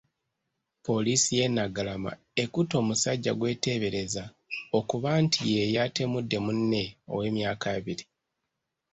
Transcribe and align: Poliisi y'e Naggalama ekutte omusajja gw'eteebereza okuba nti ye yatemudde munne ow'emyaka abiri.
Poliisi 0.85 1.29
y'e 1.37 1.47
Naggalama 1.55 2.11
ekutte 2.43 2.73
omusajja 2.81 3.31
gw'eteebereza 3.39 4.23
okuba 4.77 5.09
nti 5.23 5.41
ye 5.53 5.61
yatemudde 5.75 6.37
munne 6.45 6.83
ow'emyaka 7.13 7.67
abiri. 7.77 8.05